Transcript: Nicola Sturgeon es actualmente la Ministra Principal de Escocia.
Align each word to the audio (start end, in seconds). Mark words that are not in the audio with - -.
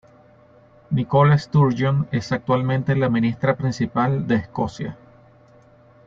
Nicola 0.89 1.37
Sturgeon 1.37 2.07
es 2.11 2.31
actualmente 2.31 2.95
la 2.95 3.07
Ministra 3.07 3.55
Principal 3.55 4.25
de 4.25 4.35
Escocia. 4.37 4.97